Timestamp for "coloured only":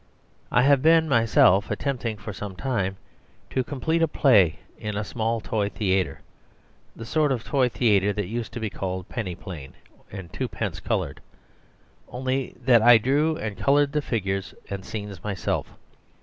10.79-12.55